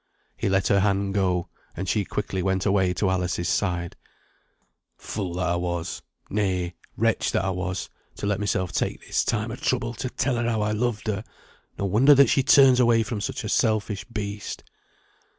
He 0.35 0.49
let 0.49 0.69
her 0.69 0.79
hand 0.79 1.13
go, 1.13 1.47
and 1.77 1.87
she 1.87 2.05
quickly 2.05 2.41
went 2.41 2.65
away 2.65 2.91
to 2.95 3.11
Alice's 3.11 3.47
side. 3.47 3.95
"Fool 4.97 5.35
that 5.35 5.45
I 5.49 5.55
was 5.57 6.01
nay, 6.27 6.73
wretch 6.97 7.31
that 7.33 7.45
I 7.45 7.51
was 7.51 7.87
to 8.15 8.25
let 8.25 8.39
myself 8.39 8.71
take 8.71 9.01
this 9.01 9.23
time 9.23 9.51
of 9.51 9.61
trouble 9.61 9.93
to 9.93 10.09
tell 10.09 10.37
her 10.37 10.49
how 10.49 10.61
I 10.63 10.71
loved 10.71 11.05
her; 11.05 11.23
no 11.77 11.85
wonder 11.85 12.15
that 12.15 12.31
she 12.31 12.41
turns 12.41 12.79
away 12.79 13.03
from 13.03 13.21
such 13.21 13.43
a 13.43 13.49
selfish 13.49 14.03
beast." 14.05 14.63